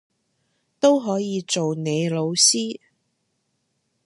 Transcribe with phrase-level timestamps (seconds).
[0.79, 2.79] 都可以做你老師